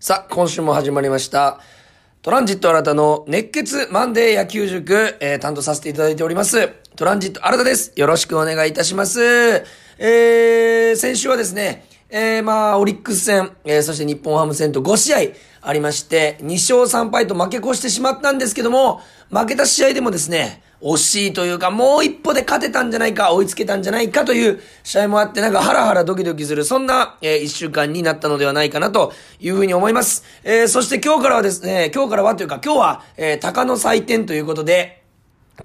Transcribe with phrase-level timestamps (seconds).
[0.00, 1.58] さあ、今週も始まりました。
[2.22, 6.68] トランジット新たの熱血マンデー野球塾、えー担当させていただいております。
[6.94, 7.92] トランジット新たです。
[7.96, 9.20] よろしくお願いいたします。
[9.98, 15.18] えー、先週はですね、えー、まあ、オリックス戦、えー、そして日本ハム戦と5試合
[15.62, 30.24] ありまして、2勝3敗と負け越してしまったんですけども、負けた試合でもですね、惜しいというか、もう一歩で勝てたんじゃないか、追いつけたんじゃないかという試合もあって、なんかハラハラドキドキする、そんな、えー一週間になったのではないかなというふうに思います。
[30.44, 35.02] えーそして今日からはですね、今日からはというか、今日は、えー鷹の祭典ということで、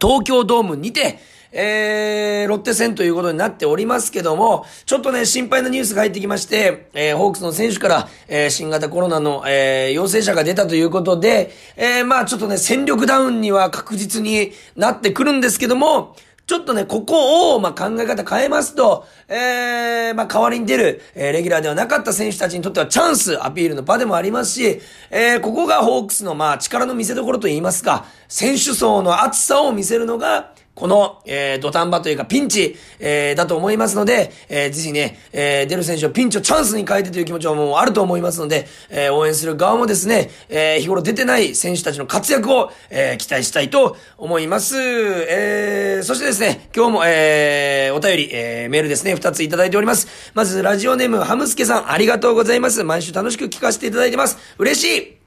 [0.02, 1.20] 東京ドームにて、
[1.54, 44.76] えー、ロッテ戦ということになっておりますけども、ちょっとね、心配なニュースが入ってきまして、えー、ホークスの選手から、えー、新型コロナの、えー、陽性者が出たということで、えー、まあちょっとね、戦力ダウンには確実になってくるんですけども、ちょっとね、ここを、まあ、考え方変えますと、えー、まあ、代わりに出る、えー、レギュラーではなかった選手たちにとってはチャンス、アピールの場でもありますし、えー、ここがホークスの、まあ、力の見せ所といいますか、選手層の厚さを見せるのが、この、えー、土壇場というかピンチ、えー、だと思いますので、えー、ぜひね、えー、出る選手をピンチをチャンスに変えてという気持ちはもうあると思いますので、えー、応援する側もですね、えー、日頃出てない選手たちの活躍を、えー、期待したいと思います。
[44.78, 50.32] えー、そしてですね、今日も、えー、お便り、えー、メールですね、二ついただいております。
[50.34, 52.84] まず、ラジオネーム、ハムスケさん、ありがとうございます。
[52.84, 54.38] 毎週楽しく聞かせていただいてます。
[54.58, 55.23] 嬉しい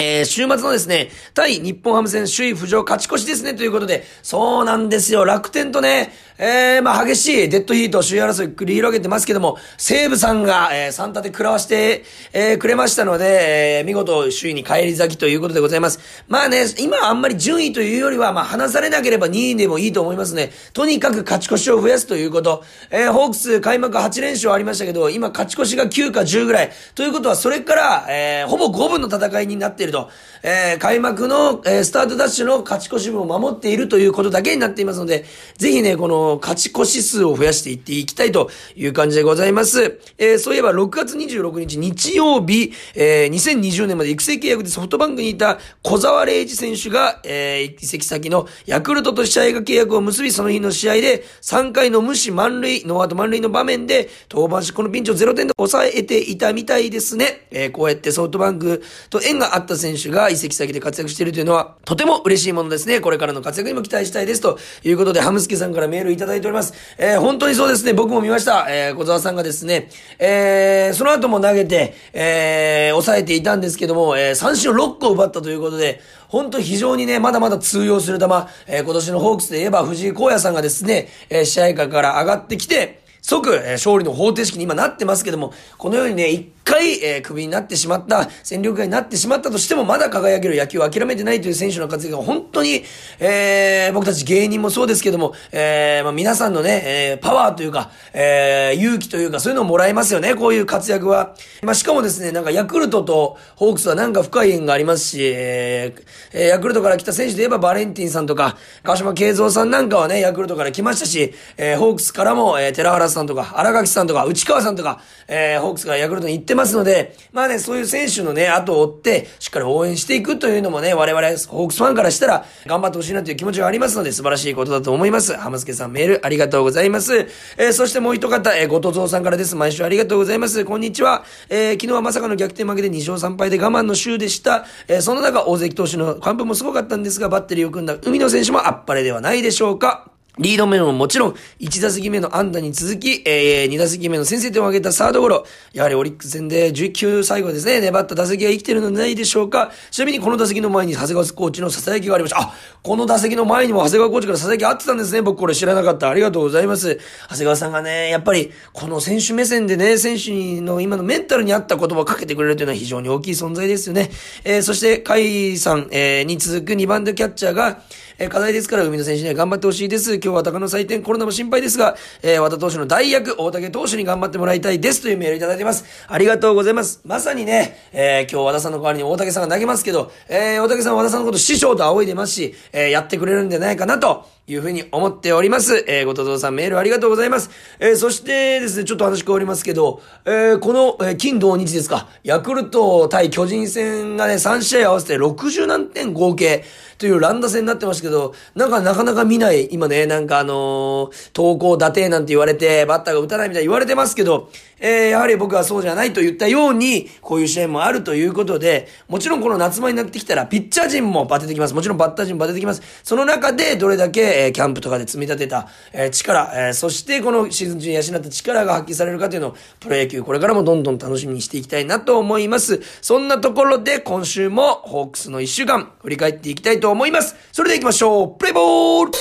[0.00, 15.98] えー、週末のですね、対日本ハム戦首位浮上勝ち越しですね、ということで、そうなんですよ、楽天とね、えー、まあ激しいデッドヒート、首位争い繰り広げてますけども、西武さんが、えー、3立て食らわして、えー、くれましたので、えー、見事首位に返り咲きということでございます。
[16.28, 20.52] まあね、今あんまり順位というよりは、まあ離されなければ2位でもいいと思いますね。
[20.72, 22.62] とにかく勝ち越しを増やすということ。
[22.90, 26.70] えー、ホークス開幕8連勝ありましたけど、今勝ち越しが9か10ぐらい。
[26.94, 30.08] ということは、それから、えー、ほぼ5分の戦いになっていると。
[30.44, 35.24] えー、開幕の、えー、スタートダッシュの勝ち越し分を守っているということだけになっていますので、
[35.56, 39.98] ぜひね、この勝ち越し数を増やしていっていきたいという感じでございます。
[40.18, 57.46] えー、そういえば6月26日日曜日、えー、2020年まで育成契約でソフトバンクにいた小沢礼二選手が、えー、移籍先のヤクルトと試合が契約を結び、その日の試合で3回の無視満塁、ノーアウト満塁の場面で登板し、このピンチを0点で抑えていたみたいですね。
[57.50, 63.00] えー、こうやってソフトバンクと縁があった選手が移籍先で活躍しているというのは、とても嬉しいものですね。
[63.00, 64.40] これからの活躍にも期待したいです。
[64.40, 66.74] ということで、ハムスケさんからメールいただいております。
[66.98, 67.92] えー、本当にそうですね。
[67.92, 68.66] 僕も見ました。
[68.68, 78.24] えー、小沢さんがですね、えー、その後も投げて、えー、抑えていたんですけども、えー、三振を6個奪ったということで、本当非常にね、まだまだ通用する球、
[78.66, 92.84] えー、今年のホークスで言えば藤井荒野さんがですね、えー、試合会から上がってきて、即、えー、勝利の方程式に今なってますけども、このようにね、回、えー、クビになってしまった、戦力外になってしまったとしても、まだ輝ける野球を諦めてないという選手の活躍が本当に、
[93.18, 101.34] えー、僕たち芸人もそうですけども、えー、まあ、皆さんのね、えー、パワーというか、えー、勇気というか、そういうのをもらえますよね、こういう活躍は。
[101.62, 125.34] まあ、しかもですね、なんかヤクルトとホークスはなんか深い縁がありますし、えー、ヤクルトから来た選手で言えばバレンティンさんとか、川島慶三さんなんかはね、ヤクルトから来ましたし、えー、ホークスからも、えー、寺原さんとか、荒垣さんとか、内川さんとか、えー、ホークスからヤクルトに行ってますので、まあね、そういう選手のね、後を追って、しっかり応援していくというのもね、我々、ホークスファンからしたら、頑張ってほしいなという気持ちがありますので、素晴らしいことだと思います。
[125.36, 127.26] 浜助さんメールありがとうございます。
[127.56, 129.56] えー、そしてもう一方、えー、ごとぞうさんからです。
[129.56, 130.64] 毎週ありがとうございます。
[130.64, 131.24] こんにちは。
[131.48, 134.66] えー、昨日はまさかの逆転負けで2勝3敗で我慢の週でした。
[134.88, 140.17] えー、その中、大関投手の完封もすごかったんですが、バッテリーを組んだ海野選手もあっぱれではないでしょうか。
[140.38, 145.44] リード面ももちろん、1打席目の安打に続き、えー、2打席目の先制点を挙げたサードゴロ。
[145.72, 149.72] やはりオリックス戦で19最後ですね、粘った打席が生きてるのではないでしょうか。
[149.90, 152.40] ちなみにこの打席の前に長谷川コーチの囁きがありました。
[152.40, 155.22] あ、この打席の前にも長谷川コーチから囁きあってたんですね。
[155.22, 156.08] 僕これ知らなかった。
[156.08, 157.00] ありがとうございます。
[157.28, 164.10] 長谷川さんがね、やっぱり、この選手目線でね、選手の今のメンタルに合った言葉をかけてくれるというのは非常に大きい存在ですよね。
[164.44, 167.82] えー、そして、甲斐さん、えー、に続く2番手キャッチャーが、
[168.18, 170.14] えー、課題ですから、海野選手には頑張ってほしいです。
[170.14, 175.84] 今日は高野祭典コロナも心配ですが、えー、和田投手の代役、大竹投手に頑張ってもらいたいですというメールいただいてます。
[176.08, 177.00] ありがとうございます。
[177.04, 185.84] まさにね、えー、今日和田さんの代わりに大竹さんが投げますけど、えー、大竹さんは和田さんのこと師匠と仰いでますし、えー、やってくれるんじゃないかなというふうに思っております。
[185.86, 187.50] えー、ごとぞさんメールありがとうございます。
[187.78, 196.64] えー、そしてですね、ちょっと話変わりますけど、えー、この、えー、金土日ですか、ヤクルト対巨人戦がね、3試合合わせて60何点合計。
[196.98, 204.50] という乱打戦になってましたけど、なんかなかなか見ない、今ね、なんかあのー、投稿打てなんて言われて、バッターが打たないみたいに言われてますけど、
[204.80, 211.74] えー、やはり僕はそうじゃないと言ったように、こういう試合もあるということで、もちろんこの夏場になってきたら、ピッチャー陣もバテてきます。
[211.74, 212.82] もちろんバッター陣もバテてきます。
[213.04, 222.80] その中で、どれだけ、え、キャンプとかで積み立てた、え、力、え、そしてこのシーズン中に養った力が発揮されるかというのを、プロ野球これからもどんどん楽しみにしていきたいなと思います。
[223.00, 227.34] そんなところで、今週もホークスの一週間、振り返っていきたいと思います。
[227.52, 228.38] それでは行きましょう。
[228.38, 229.12] プレイボール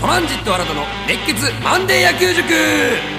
[0.00, 3.15] トランジット新たの熱血マンデー野球塾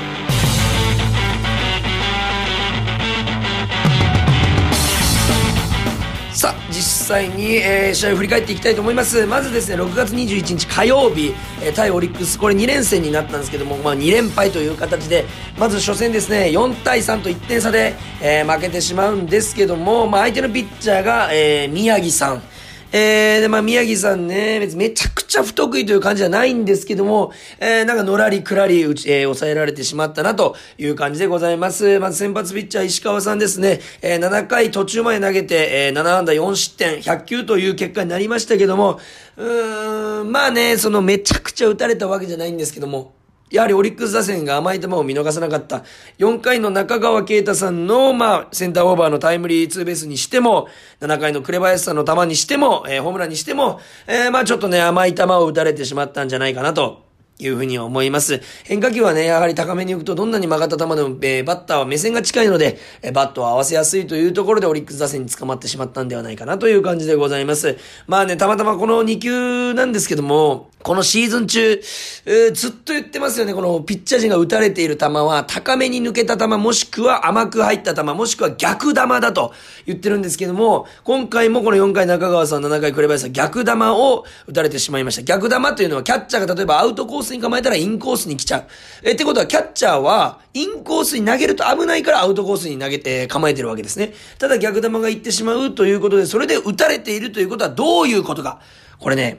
[6.77, 9.25] 実際に、えー、試合を振り返っていきたいと思います。
[9.25, 11.33] まずですね、6月21日火曜日、
[11.63, 15.25] えー、対オリックス、これ2連戦になったんですけども、まあ2連敗という形で、
[15.57, 22.43] まず初戦ですね、4対3と1点差で、えー、負けてしまうんですけども、まあ相手のピッチャーが、えー、宮城さん、
[22.91, 31.99] えー、で、まあ、宮城さんね、めちゃくちゃ不得意という感じじゃないんですけども、えー、なんかのらりくらり、うち、えー、抑えられてしまったなという感じでございます。
[31.99, 38.99] まず先発ピッチャー石川さんですね、えー、7回途中まで投げて、えー、7安打4失点、100球という結果になりましたけども、
[39.35, 43.16] うーん、まあね、そのめちゃくちゃ打たれたわけじゃないんですけども、
[43.49, 45.83] やはりオリックス打線が甘い球を見逃さなかった。
[46.17, 50.67] 4回の中川圭太さんの、まあ、センターオーバーのタイムリーツーベースにしても、
[50.99, 57.06] 7回の紅林さんの球にしても、えー、ホームランにしても、えー、まあちょっとね、甘い球を打たれてしまったんじゃないかなと。
[57.39, 58.41] いうふうに思います。
[58.63, 67.77] 変化球はね、やはり高めに行くとどんなに曲がった球でも、えー、バッターは目線が近いので、えー、バットを合わせやすいというところでオリックス打線に捕まってしまったんではないかなという感じでございます。
[68.07, 71.81] まあね、たまたまこの2球なんですけども、このシーズン中、
[72.25, 73.53] えー、ずっと言ってますよね。
[73.53, 79.53] このピッチャー陣が打たれている球は、高めに抜けた球、もしくは甘く入った球、もしくは逆球だと
[79.85, 85.23] 言ってるんですけども、今回もこの4回中川さん、7回紅林さん、逆球を打たれてしまいました。
[85.23, 88.63] 逆球というのは、キャッチャーが例えばアウトコーススに構えたらインコースに来ちゃう。
[89.03, 94.13] えってことは、キャッチャーは、インコースに投げると危ないからアウトコースに投げて、構えてるわけですね。
[94.39, 98.59] ただ逆球が行ってしまうということで、それで打たれているということはどういうことか。
[98.99, 99.37] これね、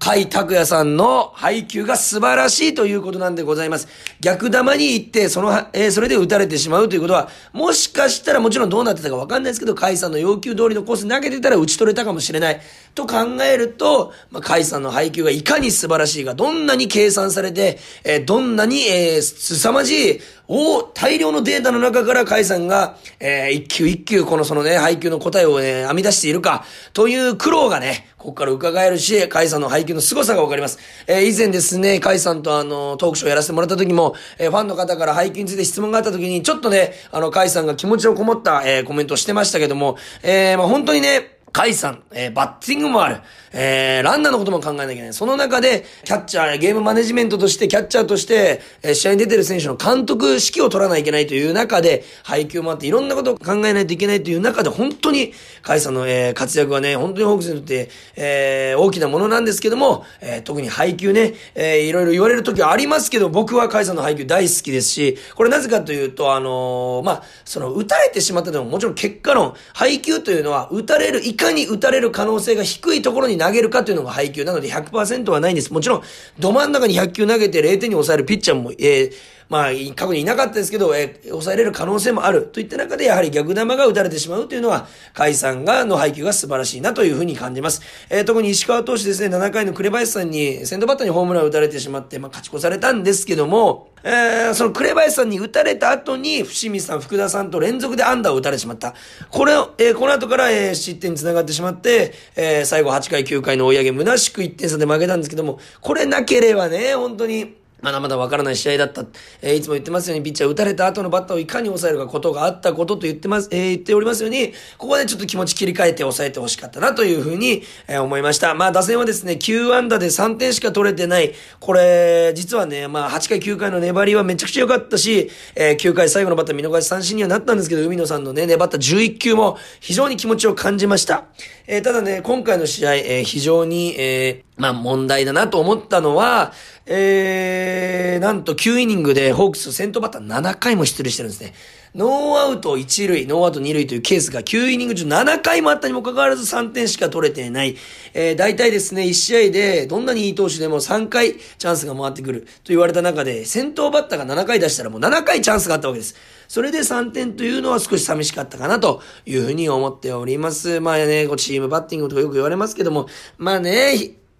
[0.00, 3.88] 甲斐拓也さんの配球が素晴らしいということなんでございます。
[4.20, 12.60] 逆球に行って、その、えー、それで打たれてしまうということは、もしかしたらもちろんどうなってたかわかんないですけど、甲斐さんの要求通りのコース投げてたら打ち取れたかもしれない。
[12.98, 30.78] と考えると、まあ、甲斐さんの配球がいかに素晴らしいか、どんなに計算されて、えー、どんなに、えー、凄まじい、お大量のデータの中から甲斐さんが、えー、一球一球このそのね、配球の答えをね、編み出しているか、という苦労がね、ここから伺えるし、カイさんの配球の凄さがわかります。
[31.06, 43.20] えー、以前ですね、カイさんとあの、トークショーやらせてもらった時も、えー、ファンの方から配球について質問があった時に、ちょっとね、あの、カイさんが気持ちをこもった、えー、コメントをしてましたけども、えー、まあ本当にね、甲斐さん、えー、バッティングもある。
[43.52, 45.12] えー、ランナーのことも考えなきゃいけない。
[45.12, 55.32] その中で、キャッチャー、ゲームマネジメントとして、キャッチャーとして、えー、試合に出てる選手の監督指揮を取らないといけないという中で、配球もあって、いろんなことを考えないといけないという中で、本当に、
[55.64, 75.72] 甲斐さんの、えー、活躍はね、本当にホークスにとって、えー、大きなものなんですけども、えー、特に配球ね、えー、いろいろ言われる時はありますけど、僕は甲斐さんの配球大好きですし、これなぜかというと、あのー、まあ、その、打たれてしまったでも、もちろん結果論、配球というのは、打たれる、いかに打たれる可能性が低いところに投げるかというのが配球なので100%はないんです。
[75.72, 76.02] もちろん、
[76.38, 79.12] ど真ん中に100球投げて0点に抑えるピッチャーも、えー、
[79.48, 82.42] まあ、過去にいなかったですけど、えー、抑えれる可能性もある。
[82.42, 84.86] といった中で、やはり逆球が打たれてしまうというのは、
[85.16, 87.80] 甲斐さんが、の配球が素晴らしいなというふうに感じます。
[88.10, 98.94] えー、特に石川投手ですね、7回の紅林さんに、先頭バッターにホームランを打たれてしまって、まあ、勝ち越されたんですけども、えー、その紅林さんに打たれた後に、伏見さん、福田さんと連続でアンダーを打たれてしまった。
[99.30, 109.04] これを、えー、この後から、えー、失点に繋がってしまって、えー、最後8回9回の追い上げ、虚しく1点差で負けたんですけども、これなければね、本当に、まだまだわからない試合だった。
[109.40, 118.54] えー、いつも言ってますように、ピッチャー打たれた後のバッターをいかに抑えるかことがあったことと言ってます、えー、言っておりますように、ここでちょっと気持ち切り替えて抑えてほしかったなというふうに、えー、思いました。
[118.54, 121.32] まあ、打線はですね、9安打で3点しか取れてない。
[121.60, 131.26] これ、実はね、まあ、8回9回の粘りはめちゃくちゃ良かったし、えー、9回最後のバッター見逃し三振にはなったんですけど、海野さんのね、粘った11球も非常に気持ちを感じました。
[131.68, 136.52] えー、ただね、今回の試合、えー、非常に、えー、まあ問題だなと思ったのは、
[136.86, 141.54] えー、なんと9イニングでホークス先頭バッター7回も出塁してるんですね。
[141.94, 147.76] ノーアウト1塁、ノーアウト2塁というケースが9イニング中7回もあったにもかかわらず3点しか取れていない。
[148.14, 156.14] えー、大体ですね、1試合でどんなにいい投手でも3回チャンスが回ってくると言われた中で、先頭バッターが7回出したらもう7回チャンスがあったわけです。
[156.46, 160.80] それで3点というのは少し寂しかったかなというふうに思っております。
[160.80, 163.94] まあね、こうチームバッティングとかよく言われますけども、まあね、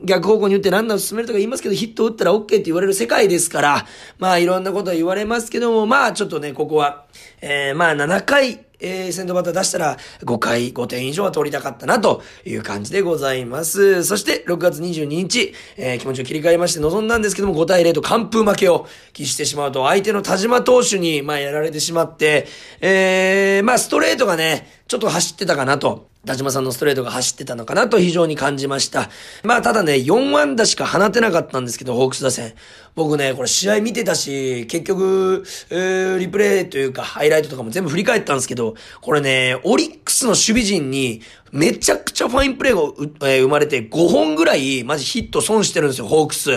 [0.05, 3.87] 逆方向に打ってランナーを進めるとか言いますけど、ヒット打ったら OK って言われる世界ですから、
[4.19, 7.07] まあいろんなことは言われますけども、まあちょっとね、ここは、
[7.41, 14.05] えー、まあ7回、えー、先頭バッター出したら5回5点以上は取りたかったなという感じでございます。
[14.05, 22.47] そして6月22日、えー、気持ちを切り替えまして臨んだんですけども5対0と完封負けを喫してしまうと相手の田島投手にまあやられてしまって、
[22.81, 26.09] えー、まあストレートがね、ちょっと走ってたかなと。
[26.27, 29.09] 田島さんのストレートが走ってたのかなと非常に感じました。
[29.45, 32.55] まあただね、4安打しか放てなかったんですけど、ホークス打線。
[32.99, 46.51] 僕ね、これ試合見てたし、結局、えー、リプレイというか、ハイライトとかも全部振り返ったんですけど、これね、オリックスの守備陣に、めちゃくちゃファインプレーが、えー、生まれて5本ぐらい、マジヒット損してるんですよ、ホークス。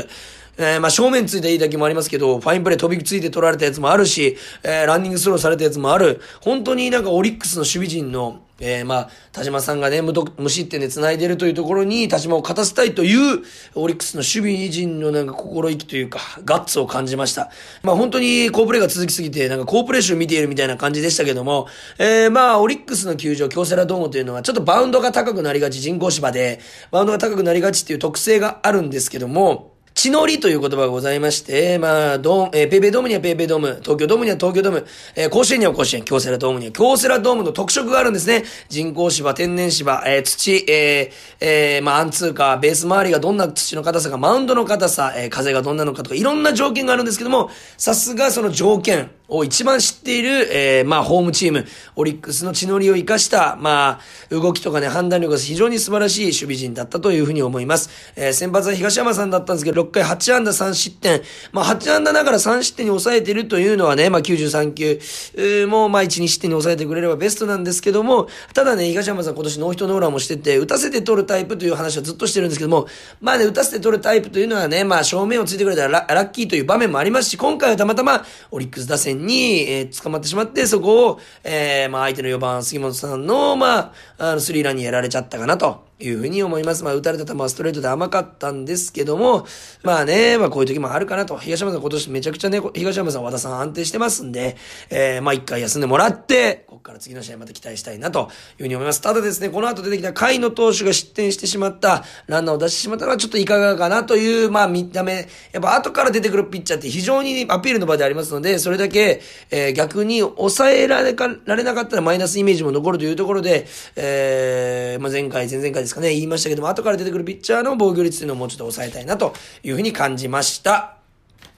[0.58, 6.22] えー、まあ、正面ついたいい打球もありますけど、ファインプレー飛びついて取られたやつもあるし、えー、ランニングスローされたやつもある。
[6.42, 13.42] 本当になんかオリックスの守備陣の、えー、まあ、田島さんがね、無無失点で繋いでるというところに、田島を勝たせたいという、
[13.76, 17.50] オリックスの守備陣のなんか心意気というか、ガッツを感じました。
[17.82, 26.60] まあ本当に好プレーが続きすぎて、なんか好プレー集見ているみたいな感じでしたけども、えー、まあ、オリックスの球場、京セラドームというのは、ちょっとバウンドが高くなりがち、人工芝で、
[26.92, 38.44] バウンドが高くなりがちっていう特性があるんですけども、地の利という言葉がございまして、まあ、ドえー、ペイペイドームにはペイペイドーム、東京ドームには東京ドーム、えー、甲子園には甲子園、京セラドームには京セラドームの特色があるんですね。
[38.70, 57.90] 人工芝、天然芝、えー、土、えー、えー、まあ、アンツーカー、ベース周りがどんな土の硬さか、マウンドの硬さ、えー、風がどんなのかとか、いろんな条件があるんですけども、さすがその条件、を一番知っている、えー、まあ、ホームチーム、オリックスの血のりを生かした、まあ、動きとかね、判断力が非常に素晴らしい守備陣だったというふうに思います。
[58.18, 61.22] えー、先発は東山さんだったんですけど、6回8安打3失点。
[61.54, 65.00] まあ、8安打ながら3失点に抑えてるというのはね、まあ、93球、
[65.36, 72.88] え、もう、まあ、1、2失点に抑えてくれればベストなんですけども、ただね、東山さん今年ノーヒットノーランもしてて、打たせて取るタイプという話はずっとしてるんですけども、
[73.22, 85.92] まあね、打たせて取るタイプというのはね、まあ、正面をついてくれたらラッキーという場面もありますし、今回はたまたま、オリックス打線に、えー捕まってしまって、そこを、えー、まあ相手の4番杉本さんの、まあ、あの、スリーランにやられちゃったかなと。
[86.04, 86.84] いうふうに思います。
[86.84, 89.46] まあ、打たれた球はストレートで甘かったんですけども、
[89.84, 91.38] まあね、まあこういう時もあるかなと。
[91.38, 94.58] 東山さん今年めちゃくちゃね、東山さん和田さん安定してますんで、
[94.90, 99.02] えー、まあ一回休んでもらって、ここから次の試合また期待したいなというふうに思います。
[99.02, 109.22] ただですね、この後出てきた甲斐の投手が失点してしまった、ランナーを出してしまったのはちょっといかがかなという、まあ見た目、やっぱ後から出てくるピッチャーって非常にアピールの場でありますので、それだけ、
[109.52, 121.01] えー、逆に抑えられかられなかったらマイナスイメージも残るというところで、えー、まあ前回、前々回ですかね、言いましたけども、後から出てくるピッチャーの防御率というのをもうちょっと抑えたいなというふうに感じました。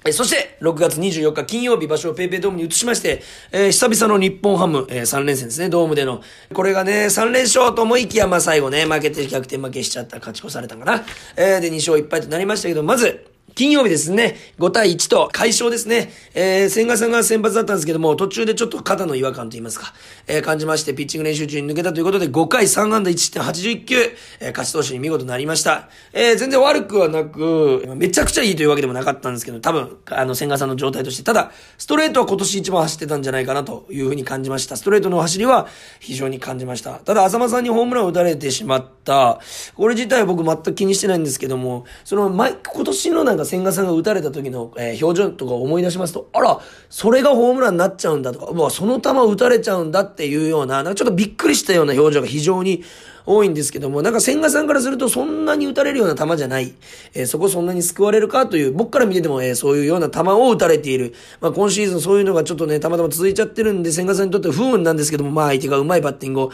[0.05, 6.21] えそして、6月24日金曜日場所をペイペイドームに移しまして、えー、久々の日本ハム、えー、3連戦ですね、ドームでの。
[6.53, 11.03] これがね、3連勝と思いきや、まあ最後ね、負けて逆転負けしちゃった、勝ち越されたかな。
[11.37, 16.11] えー、で、2勝1敗となりましたけど、まず、金曜日ですね、5対1と快勝ですね。
[16.33, 19.93] えー、千賀さんが先発だったんですけども、途中でちょっと肩の違和感と言いますか、
[20.27, 23.95] えー、感じまして、ピッチング練習中に抜けたということで、5回3安打1.81球、
[24.39, 25.89] えー、勝ち投手に見事なりました。
[26.13, 34.77] えー、全然悪くはなく、めちゃくちゃいいというわけでもなかったんですけど、多分、あの、千賀さんの状態として、ただ、ストレートは今年一番走ってたんじゃないかなというふうに感じました。
[34.77, 35.67] ストレートの走りは
[35.99, 36.93] 非常に感じました。
[36.93, 39.39] ただ、浅間さんにホームランを打たれてしまった、
[39.75, 46.59] これ自体は僕全く気にしてないんですけども、その、前、今年のなんか千賀さんが打たれた時の、えー、表情とか思い出しますと、あら、
[46.89, 52.83] それがホームランになっちゃうんだとか、うわ、その球打たれちゃうんだっていうような、なんかちょっとびっくりしたような表情が非常に
[53.25, 56.73] 多いんですけども、なんか千賀さんからするとそんなに打たれるような球じゃない。
[57.13, 61.13] えー、そこそんなに救われるかという、僕から見てても、えー、そういうような球を打たれている。
[61.39, 66.51] まあ今シーズンそういうのがちょっとね、たまたま続いちゃってるんで、千賀さんにとって不運なんですけども、まあ相手がうまいバッティングを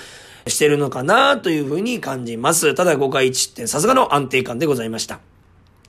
[0.47, 2.73] してるのかなというふうに感じます。
[2.75, 5.19] ただ5回1点、さすがの安定感でございました。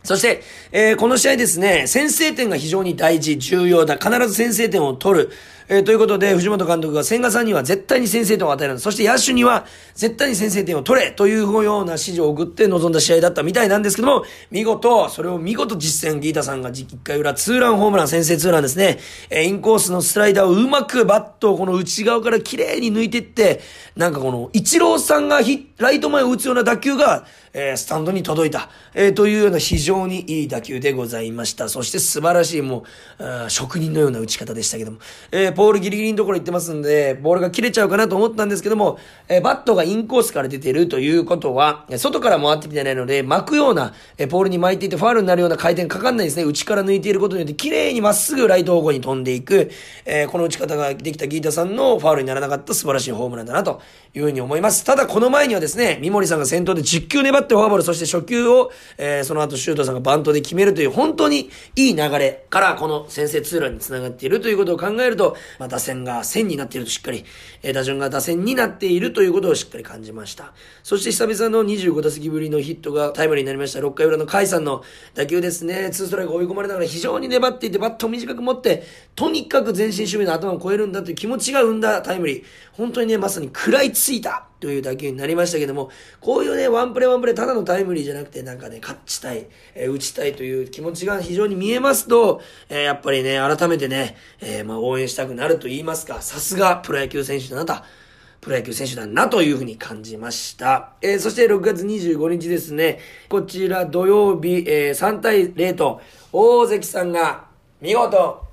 [0.03, 0.43] そして、
[0.73, 3.97] えー、この試合ですね、先制点が非常に大事、重要だ。
[3.97, 5.31] 必ず先制点を取る。
[5.73, 18.99] えー、ということで、藤本監督が千賀さんには絶対に先制点を与えるそして野手には絶対に先制点を取れというような指示を送って臨んだ試合だったみたいなんですけども、見事、それを見事実践、ギータさんが1回裏ツーランホームラン、先制ツーランですね。
[19.31, 23.61] えー、インコースのスライダーをうまくバットをこの内側から綺麗に抜いていって、
[23.95, 25.39] なんかこの、イチローさんが
[25.79, 31.69] ライト前を打つような打球が、えー、スタンドに届いた、えー、というような非常にいい打球でございました。
[31.69, 32.85] そして素晴らしいも
[33.19, 34.99] う、職人のような打ち方でしたけども、
[35.33, 38.99] えー、ポールギリギリのところ行ってますんで、ボールが切れちゃうかなと思ったんですけども、
[39.29, 46.45] えー、バットがインコースから出てるということは、外から回ってきてないので、巻くような、えー、ポールに巻いていてファールになるような回転かかんないですね。
[46.45, 49.71] 内から抜いていることによって、綺麗にまっすぐライト方向に飛んでいく、
[50.07, 53.83] えー、この打ち方ができたギータさんのファールにならなかった素晴らしいホームランだなと
[54.15, 54.83] いうふうに思います。
[54.83, 67.25] ただこの前にはですね、三森さんが先頭で10球粘ってフォアボール、そして初球を、えー、その後シュートさんがバントで決めるという本当にいい流れからこの先制ツーランにつながっているということを考えると、まあ、打線が線になっているとしっかり、
[67.63, 70.53] えー、打順が打線になっているということをしっかり感じました。
[70.83, 73.81] そして久々の25打席ぶりのヒットがタイムリーになりました。
[73.81, 74.83] 6回裏の甲斐さんの
[75.15, 75.87] 打球ですね。
[75.89, 82.45] 2ストライク追い込まれながら非常に粘っていてバットを短く持って、とにかく全身守備の頭を超えるんだという気持ちが生んだタイムリー。
[82.73, 85.91] 本当にね、まさに食らいついたという打球になりましたけども、
[86.21, 97.75] こういうね、ワンプレーワンプレーただのタイムリーじゃなくて、なんかね、勝ちたい、えー、打ちたいという気持ちが非常に見えますと、えー、やっぱりね、改めてね、えー、まあ応援したくなると言いますか、さすがプロ野球選手だなと。
[98.41, 100.95] プロ野球選手だなというふうに感じました。
[101.03, 102.99] えー、そして6月25日ですね、
[103.29, 106.01] こちら土曜日、えー、3対0と、
[106.33, 107.45] 大関さんが
[107.83, 108.51] 見事、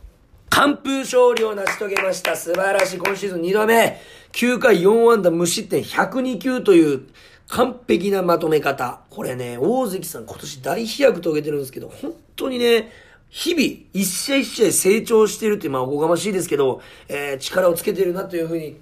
[0.49, 2.35] 完封勝利を成し遂げました。
[2.35, 2.97] 素晴らしい。
[2.97, 4.01] 今シーズン2度目。
[4.33, 7.07] 9回4安打無失点102球という
[7.47, 9.01] 完璧なまとめ方。
[9.09, 12.91] これね、大関さん今年大飛躍遂げてるんですけど、本当にね、
[13.29, 18.77] 日々、一試合一試合成長してるって、まあ、おこがましいですけど、えー、力をつけてるなというふうに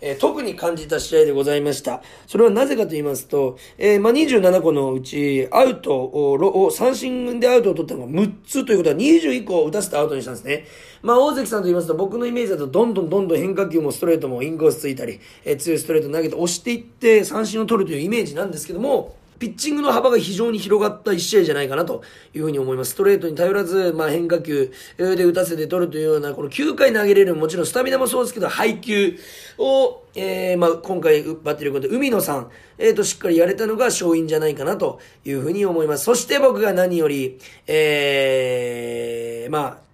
[0.00, 2.02] えー、特に感じた試合でございました。
[2.26, 10.66] それはなぜかと言いますと、えー、まあ、27個のうち、アウトを、三振でアウトを取ったのが6つということは21個を打たせてアウトにしたんですね。
[11.02, 22.02] まあ、大関さんと言いますと、僕のイメージだと、どんどんどんどん変化球もストレートもインコースついたり、えー、強いストレート投げて押していって三振を取るというイメージなんですけども、ピッチングの幅が非常に広がった一試合じゃないかなと
[22.34, 22.92] いうふうに思います。
[22.92, 29.18] ストレートに頼らず、まあ変化球で打たせて取るというような、この9回投げれる、もちろんスタミナもそうですけど、配球
[29.58, 36.04] を、えー、まあ今回バッテリーことで、海野さん、え、ー、と、しっかりやれたのが勝因じゃないかなというふうに思います。
[36.04, 39.88] そして僕が何より、えー、まあ、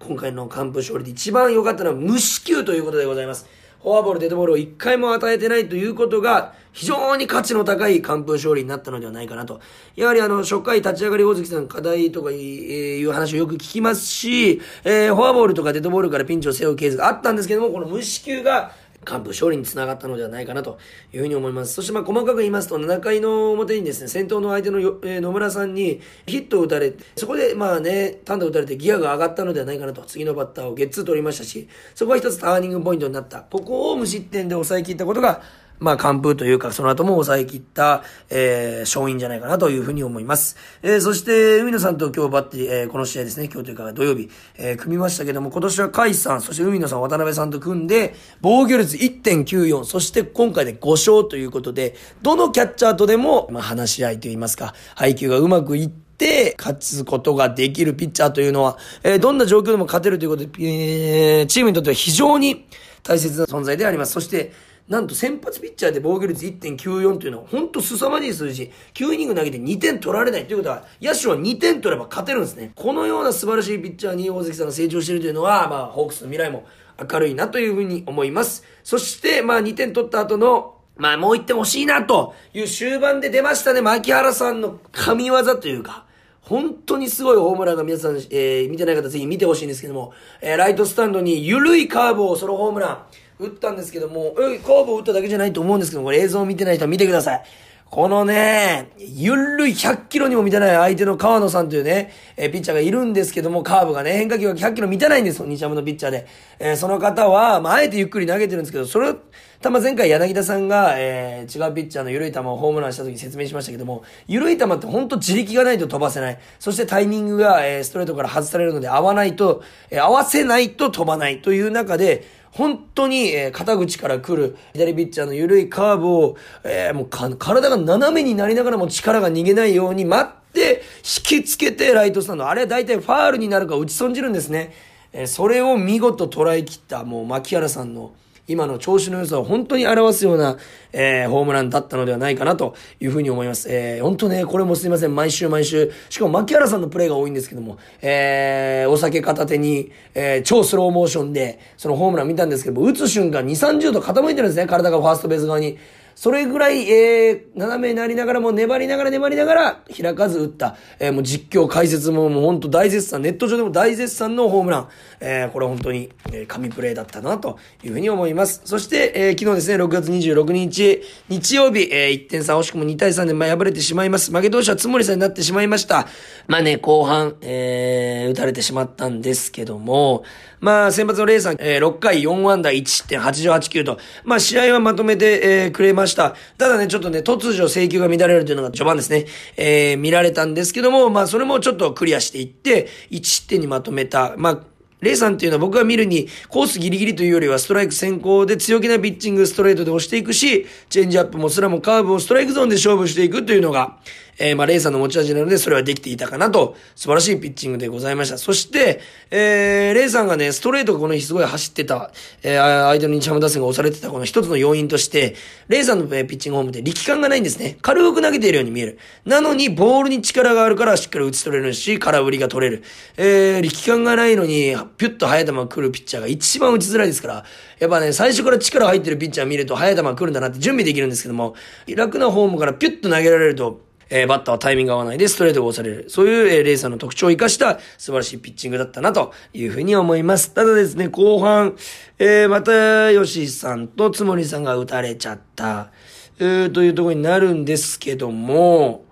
[0.00, 3.46] 今回の完封勝利で一番良かったのは無四球ということでございます。
[3.82, 9.60] フォアボール、デッドボールを1回も与えてないということが、非常に価値の高い完封勝利になったのではないかなと。
[9.94, 18.72] やはりあの、初回立ち上がり大関さん課題とかいう話をよく聞きますし、えー、フォアボールとかデッドボールからピンチを背負うケースがあったんですけども、この無四球が
[19.06, 20.78] 幹部勝利につながったのではないかなと
[21.12, 21.74] いうふうに思います。
[21.74, 33.40] そしてまあ細かく言いますと、7回の表にですね、先頭の相手の、えー、野村さんにヒットを打たれて、そこでまあね、単打打たれてギアが上がったのではないかなと、次のバッターをゲッツー取りましたし、そこは一つターニングポイントになった。
[33.42, 35.42] ここを無失点で抑え切ったことが、
[35.80, 40.56] まあ、完封というか、その後も抑え切った、えー、勝因じゃないかなというふうに思います。
[40.82, 62.66] えー、そして、海野さんと今日バッテリー、えー、この試合ですね、今日というか土曜日、えー、組みましたけども、今年は海さん、そして海野さん、渡辺さんと組んで、防御率1.94、そして今回で5勝ということで、どのキャッチャーとでも、まあ、話し合いといいますか、配球がうまくいって、で、勝つことができるピッチャーというのは、えー、どんな状況でも勝てるということで、えー、チームにとっては非常に
[63.04, 64.12] 大切な存在であります。
[64.12, 64.52] そして、
[64.88, 68.72] なんと先発ピッチャーで防御率1.94というのは、本当凄まじい数字。
[68.94, 72.72] 9イニング投げて2点取られないということは、野手は2点取れば勝てるんですね。
[72.74, 76.64] このような素晴らしいピッチャーに大関さんが成長しているというのは、まあ、ホークスの未来も
[77.12, 78.64] 明るいなというふうに思います。
[78.82, 83.82] そして、まあ、2点取った後の、まあ、もう1点欲しいなという終盤で出ましたね。
[83.82, 86.06] 牧原さんの神業というか、
[86.40, 92.98] 本当にすごいホームランが皆さん、えー、見てない方ぜひ見てほしいんですけども、えー、ライトスタンドに緩いカーブをソロホームラン、
[93.38, 97.42] 打ったんですけども、え、カーブを打っただけじゃないと思うんですけど、これ映像を見てない人は見てください。
[97.90, 106.26] このね、ゆるい100キロにも満たない相手の川野さんというね、えピッチャーがいるんですけども、カーブがね、変化球が100キロ満たないんですよ、日ハムのピッチャーで。
[106.58, 109.14] えー、その方は、まあ、あえてゆっくり投げてるんですけど、それ、
[109.62, 116.38] たま前回柳田さんが、えー、違うピッチャーの緩い球をホームランした時に説明しましたけども、緩い球って本当自力がないと飛ばせない。
[116.58, 130.82] そしてタイミングが、えー、ストレートから外されるので合わないと、えー、合わせないと飛ばないという中で、本当に、えー、肩口から来る左ピッチャーの緩いカーブを、えー、もう体が斜めになりながらも力が逃げないように待って、
[131.30, 132.48] 引きつけてライトスタンド。
[132.48, 134.74] あれは大体ファールになるか打ち損じるんですね。
[135.12, 138.10] えー、それを見事捉えきったもう牧原さんの
[138.48, 140.56] 今の調子の良さを本当に表すような、
[140.92, 143.68] えー、ホームランだったのではないかなというふうに思います。
[143.70, 155.78] えー、本当ね、これもすいません、毎週毎週、しかも牧原さんのプレーが多いんですけども、えー、お酒片手に、えー、超スローモーションで、そのホームラン見たんですけども、打つ瞬間2、30度傾いてるんですね、体がファーストベース側に。
[156.20, 164.88] それぐらい、えー、斜めになりながらも粘りながら粘りながら開かず打った、えー、もう実況解説ももう本当大絶賛、ネット上でも大絶賛のホームラン、
[165.20, 168.62] えー、これ本当に、えー、神プレーだったなというふうに思います。
[168.64, 174.32] そして、えー、昨日ですね、6月26日、日曜日、えー、1点差惜しくも2対3で、まあ、敗れてしまいます。
[174.32, 176.08] 負け投手はつもりさんになってしまいました。
[176.48, 180.24] まあね、後半、えー、打たれてしまったんですけども、
[180.60, 186.07] まあ、先発のレイさん、えー、6回4安打1失点88球と、まあ、試合はまとめて、えー、くれました。
[186.14, 194.34] ただね、ちょっとね、突如請求が乱れるというのが序盤ですね、えー、見られたんですけども、まあ、それもちょっとクリアしていって、1失点にまとめた。
[194.36, 194.60] まあ、
[195.00, 203.98] レイさんっていうのは僕が見るにコースギリギリというよりはストライク先行で強気なピッチングストレートで押していくし、チェンジアップもスラもカーブをストライクゾーンで勝負していくというのが、
[204.38, 208.38] えー、まあ、レイさんの持ち味なので、それはできていたかなと、素晴らしいピッチングでございました。
[208.38, 215.34] そして、えー、レイさんがね、ストレートがこの日すごい走ってた、えー、相手の日ハム打線が押されてたこの一つの要因として、
[215.68, 217.78] レイさんのピッチングホームって力感がないんですね。
[217.82, 218.98] 軽く投げているように見える。
[219.24, 222.82] なのに、ボールに力があるからしっかり打ち取れるし、空振りが取れる。
[223.16, 227.44] えー、力感がないのに、ピュッと速い球来るピッチャーが一番打ちづらいですから、
[227.80, 231.54] やっぱね、最初から力入ってるピッチャー見ると速い球来るんだなって準備できるんですけども、
[231.96, 236.08] 楽なフォームからピュッと投げられると、えー、バッターはタイミング合わないでストレートが押される。
[236.08, 240.52] そういう、えー、レイさんの特徴を生かした素晴らしいピッチングだったなというふうに思います。
[240.54, 241.76] ただですね、後半、
[242.18, 245.90] えー、また、吉さんとつもりさんが打たれちゃった、
[246.38, 249.04] えー、というところになるんですけども、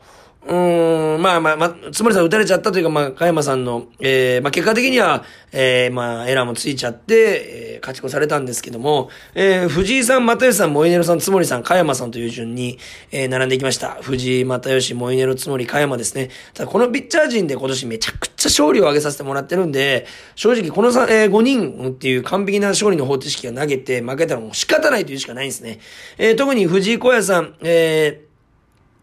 [0.49, 12.79] うん、まあまあ、まあ、つもりさん打たれちゃったというか、まあ、加山さんの、えー、まあ結果的には、えー、まあ、エラーもついちゃって、えー、勝ち越されたんですけども、えー、藤井さん、又吉さん、モイネロさん、つもりさん、加山さんという順に、
[13.11, 13.99] えー、並んでいきました。
[14.03, 16.31] 藤井、又吉、モイネロ、つもり、加山ですね。
[16.55, 20.07] ただ、このピッチャー陣で今年めちゃくちゃ勝利を上げさせてもらってるんで、
[20.37, 25.81] 正直この3、えー、5人っていう完璧な勝利の方程式が投げて負けたらもう仕方ないというしかないんですね。
[26.19, 28.26] えー、特に藤井小屋さん、えー、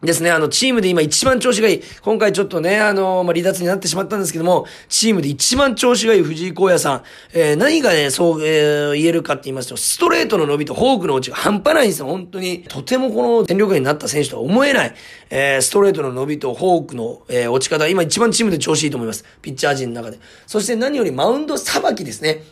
[0.04, 1.82] ですね、あの、チームで今一番調子がいい。
[2.02, 7.04] 今回ちょっとね、あの、まあ、離脱になってしまったんですけども、チームで一番調子がいい藤井荒野さん。
[7.34, 12.08] えー、何がね、そう、えー、言えるかって言いますと、ストレートの伸びとフォークの落ちが半端ないんですよ。
[12.08, 12.64] 本当に。
[12.64, 14.96] とてもこの全力になった選手とは思えない。
[15.30, 17.88] えー、ストレートの伸びとフォークの、えー、落ち方。
[17.88, 19.24] 今一番チームで調子いいと思います。
[19.42, 20.20] ピッチャー陣の中で。
[20.48, 22.44] そして何よりマウンドさばきですね。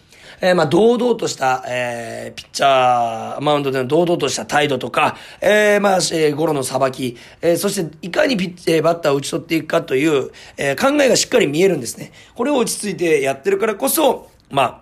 [0.42, 12.12] えー、まあ、堂々とした、えー、ピッチャー、マウンドでの堂々とした態度とか、えー、まあ、えー、ゴロのさばき、えー、そして、いかにピッ、えー、バッターを打ち取っていくかという、えー、考えがしっかり見えるんですね。
[12.36, 14.82] これを落ち着いてやってるからこそ、まあ、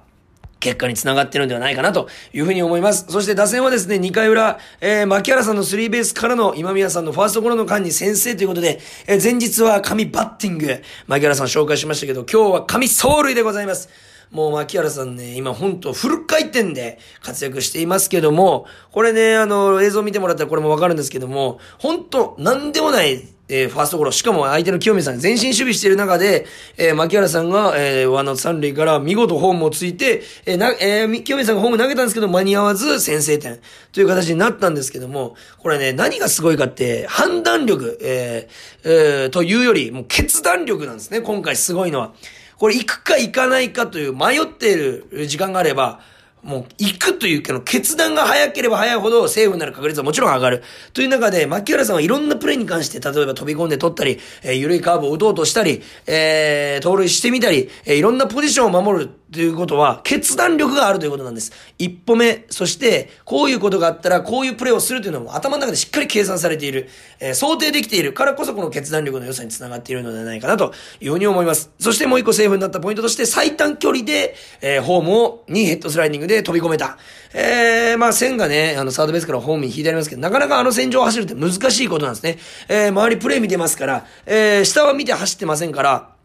[0.60, 3.06] 結果につながってるんではないかなというふうに思います。
[3.10, 13.90] そして打線はですね、2回裏、えー、牧原さんのスリーベースからの今宮さんのファーストゴロの間に先制ということで、えー、前日は神バッティング、牧原さん紹介しましたけど、今日は神走塁でございます。
[14.32, 26.46] もう牧原さんね、今ほんとフル回転で活躍していますけども、これね、あの、映像見てもらったらこれもわかるんですけども、本当なんでもないえー、ファーストゴロ、しかも相手の清水さん前進守備している中で、
[26.78, 33.60] えー、牧原さんが、えー、ワンアウト三塁から見事ホームをついて、えー、な、えー、清水さんがホーム投げたんですけど間に合わず先制点
[33.92, 42.14] という形になったんですけども、これね、何がすごいかって、判断力、えー、えー、というより、もう決断力なんですね、今回すごいのは。
[42.60, 46.02] これ行くか行かないかという迷っている時間があれば、
[46.44, 50.64] もう、行くというけど、決断が早ければ早いほどセーフになる確率はもちろん上がる。
[50.94, 61.52] という中で、牧原さんはいろんなプレーに関して、例えば飛び込んで取ったり、えー、緩いカーブを打とうとしたり、えー、盗塁してみたり、えー、いろんなポジションを守るということは、決断力があるということなんです。
[61.78, 66.90] 一歩目、そして、こういうことがあったら、こういうプレーをするというのも頭の中でしっかり計算されている、
[67.20, 71.70] えー、想定できているからこそこの決断力の良さにつながっているのではないかなというふうに思います。
[71.80, 76.98] そしてもう一個セーフになったポイントとして、最短距離で、えー、ホームを、にヘッドスライディングで飛び込めた。
[77.34, 82.40] えー、まあ線がね、あの、サードベースからホームに引いてありますけど、なかなかあの線上を走るって難しいことなんですね。
[82.68, 86.19] えー、周りプレー見てますから、えー、下は見て走ってませんから、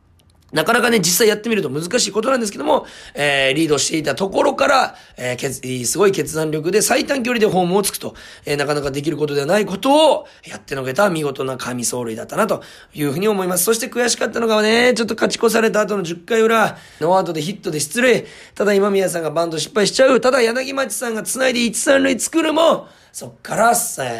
[0.54, 8.14] なかなかね、実際やってみると難しいことなんですけども、えー、リードしていたところから、えー、決、すごい決断力で最短距離でホームをつくと、
[8.46, 12.62] えー、なかなかできることではないことをやってのけた見事な神走塁だったなと
[12.94, 13.64] いうふうに思います。
[13.64, 18.24] そして悔しかったのがね、ちょっと勝ち越された後の10回裏、ノーアウトでヒットで出塁。
[18.54, 20.20] ただ今宮さんがバント失敗しちゃう。
[20.20, 23.70] ただ柳町さんが繋いで1、3塁作るも、そっから、え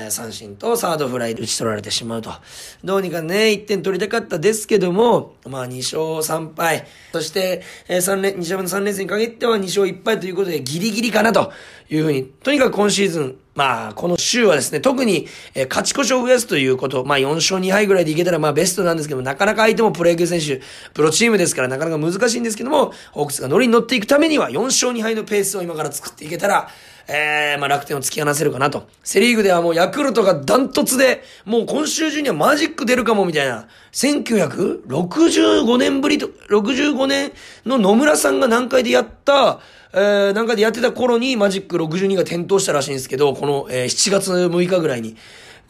[0.07, 2.31] ー、三振とサードフライで打ち取られてしまうと。
[2.85, 6.87] どうにかね、1点取りたかったですけども、まあ2勝3敗。
[7.13, 11.51] そして、えー、3連、2勝の3連戦に限っては2勝1敗ということでギリギリかなと
[11.91, 12.27] いうふうに。
[12.27, 15.27] とにかく今シーズン、まあ、この週はですね、特に、
[15.57, 26.69] え、勝ち越しを増やすということ、まあ4勝2敗ぐらいでいけたらまあベストなんですけども、なかなか相手もプロ野球選手、プロチームですからなかなか難しいんですけども、ホークスが乗りに乗っていくためには4勝2敗のペースを今から作っていけたら、
[27.09, 28.89] えー、まあ楽天を突き放せるかなと。
[29.03, 33.69] セリーグではもうヤクルトがダントツで、もう今週中にはマジック出るかもみたいな。
[33.93, 37.33] 1965年ぶりと、65年
[37.67, 39.61] の野村さんが何回でやった、
[39.93, 45.17] えー、南海でやってた頃にマジック62が点灯したらしいんですけど、この、えー、7月6日ぐらいに。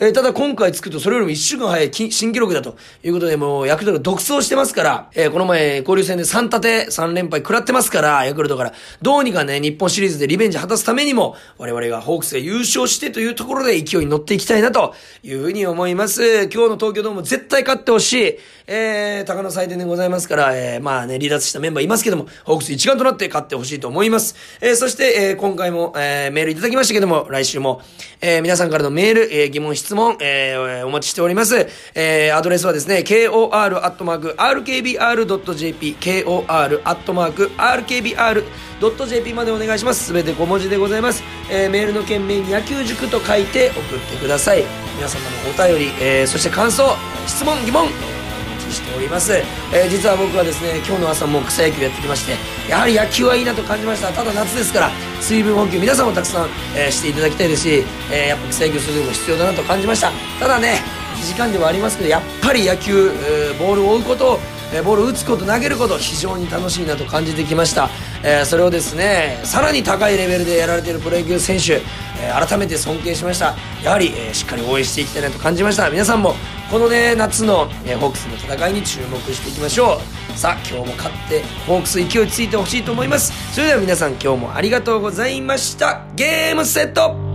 [0.00, 16.22] えー、ただ今回作るとそれよりも一週間早い新記録だということで、もうヤクルトが独走してますから、えー、この前交流戦で3立て3連敗食らってますから、ヤクルトから、どうにかね、日本シリーズでリベンジ果たすためにも、我々がホークスが優勝してというところで勢いに乗っていきたいなというふうに思います。
[16.52, 18.38] 今日の東京ドーム絶対勝ってほしい。
[18.66, 24.34] えー、高野祭典でございますから、えー、まあね、離脱したメンバーいますけども、ホークス一丸となって勝ってほしいと思います。
[24.60, 27.82] えー、そして、えー、今回も、えー、メールいただきましたけども、来週も、
[28.20, 31.68] えー、皆さんからのメール、えー、疑問、質質問、えー、お待ちしております。
[31.94, 33.44] えー、アドレスはですね、kor.rkbr.jp、
[36.24, 36.54] kor.rkbr.jp
[39.34, 40.04] までお願いします。
[40.06, 41.22] すべて小文字でございます。
[41.50, 44.64] えー、メールの件名に野球塾と書いて送ってください。
[44.96, 47.88] 皆様のお便り、えー、そして感想、質問、疑問、
[48.96, 52.36] おります、えー、実は僕はですね今日の朝も草野球やってきまして
[52.70, 54.12] やはり野球はいいなと感じました。
[54.12, 60.10] ただ夏ですから水分補給皆さんもたくさん、えー、していただきたいですし、えー、やっぱ草野球するのも必要だなと感じました。
[60.38, 60.80] ただね
[61.24, 64.38] 時間ではありますけどやっぱり野球、えー、ボールを追うことを
[64.72, 67.88] えボールを打つこと投げること非常に楽しいなと感じてきました、
[68.24, 71.80] えー、それをですねさらに高いレベルでやられているプロ野球選手、え、
[72.32, 73.54] 改めて尊敬しました。
[73.82, 75.90] やはり、え、しっかり応援していきたいなと感じました。
[75.90, 76.34] 皆さんも
[76.74, 80.00] このね夏の、えホークスの戦いに注目していきましょ
[80.34, 80.36] う。
[80.36, 83.54] さあ今日も勝ってホークス勢いついてほしいと思います。
[83.54, 86.04] それでは皆さん今日もありがとうございました。
[86.16, 87.33] ゲームセット